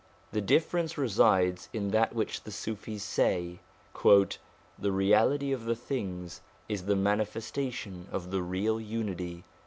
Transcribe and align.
The 0.31 0.41
difference 0.41 0.97
resides 0.97 1.69
in 1.73 1.91
that 1.91 2.15
which 2.15 2.41
the 2.41 2.49
Sufis 2.49 3.03
say:' 3.03 3.59
The 4.81 4.91
reality 4.91 5.51
of 5.51 5.65
the 5.65 5.75
things 5.75 6.41
is 6.67 6.85
the 6.85 6.95
manifestation 6.95 8.07
of 8.11 8.31
the 8.31 8.41
Real 8.41 8.81
Unity.' 8.81 9.43